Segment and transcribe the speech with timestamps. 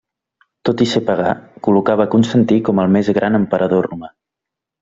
[0.69, 1.33] Tot i ser pagà,
[1.67, 4.15] col·locava a Constantí com el més gran emperador romà.